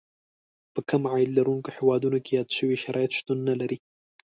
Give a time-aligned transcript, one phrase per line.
[0.73, 3.77] په کم عاید لرونکو هېوادونو کې یاد شوي شرایط شتون نه لري.